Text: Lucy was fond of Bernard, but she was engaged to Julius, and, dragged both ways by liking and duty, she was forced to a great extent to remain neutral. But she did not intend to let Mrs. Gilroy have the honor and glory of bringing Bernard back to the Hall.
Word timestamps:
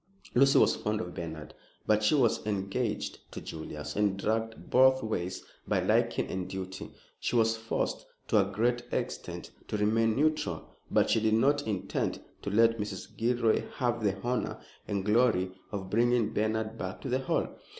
Lucy 0.33 0.57
was 0.57 0.75
fond 0.75 0.99
of 0.99 1.13
Bernard, 1.13 1.53
but 1.85 2.01
she 2.03 2.15
was 2.15 2.43
engaged 2.47 3.19
to 3.31 3.39
Julius, 3.39 3.95
and, 3.95 4.17
dragged 4.17 4.71
both 4.71 5.03
ways 5.03 5.43
by 5.67 5.79
liking 5.79 6.25
and 6.25 6.49
duty, 6.49 6.89
she 7.19 7.35
was 7.35 7.55
forced 7.55 8.07
to 8.27 8.39
a 8.41 8.51
great 8.51 8.81
extent 8.91 9.51
to 9.67 9.77
remain 9.77 10.15
neutral. 10.15 10.75
But 10.89 11.11
she 11.11 11.19
did 11.19 11.35
not 11.35 11.67
intend 11.67 12.19
to 12.41 12.49
let 12.49 12.79
Mrs. 12.79 13.15
Gilroy 13.15 13.69
have 13.75 14.03
the 14.03 14.19
honor 14.23 14.59
and 14.87 15.05
glory 15.05 15.51
of 15.71 15.91
bringing 15.91 16.33
Bernard 16.33 16.79
back 16.79 17.01
to 17.01 17.09
the 17.09 17.19
Hall. 17.19 17.49